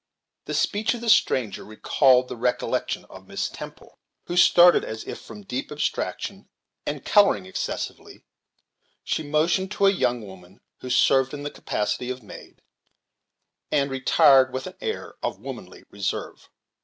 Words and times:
The 0.45 0.55
speech 0.55 0.95
of 0.95 1.01
the 1.01 1.09
stranger 1.11 1.63
recalled 1.63 2.27
the 2.27 2.35
recollection 2.35 3.05
of 3.05 3.27
Miss 3.27 3.49
Temple, 3.49 3.99
who 4.25 4.35
started 4.35 4.83
as 4.83 5.03
if 5.03 5.21
from 5.21 5.43
deep 5.43 5.71
abstraction, 5.71 6.49
and, 6.87 7.05
coloring 7.05 7.45
excessively, 7.45 8.25
she 9.03 9.21
motioned 9.21 9.69
to 9.73 9.85
a 9.85 9.91
young 9.91 10.25
woman 10.25 10.59
who 10.79 10.89
served 10.89 11.35
in 11.35 11.43
the 11.43 11.51
capacity 11.51 12.09
of 12.09 12.23
maid, 12.23 12.63
and 13.71 13.91
retired 13.91 14.51
with 14.51 14.65
an 14.65 14.73
air 14.81 15.13
of 15.21 15.37
womanly 15.39 15.83
reserve. 15.91 16.49